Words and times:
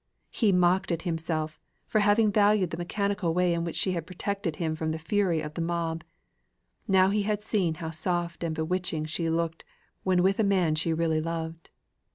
He 0.31 0.51
mocked 0.51 0.91
at 0.91 1.03
himself, 1.03 1.59
for 1.85 1.99
having 1.99 2.31
valued 2.31 2.71
the 2.71 2.77
mechanical 2.77 3.35
way 3.35 3.53
in 3.53 3.63
which 3.63 3.75
she 3.75 3.91
had 3.91 4.07
protected 4.07 4.55
him 4.55 4.75
from 4.75 4.89
the 4.89 4.97
fury 4.97 5.41
of 5.41 5.53
the 5.53 5.61
mob; 5.61 6.03
now 6.87 7.11
he 7.11 7.21
had 7.21 7.43
seen 7.43 7.75
how 7.75 7.91
soft 7.91 8.43
and 8.43 8.55
bewitching 8.55 9.05
she 9.05 9.29
looked 9.29 9.63
when 10.01 10.23
with 10.23 10.39
a 10.39 10.43
man 10.43 10.73
she 10.73 10.91
really 10.91 11.21
loved. 11.21 11.69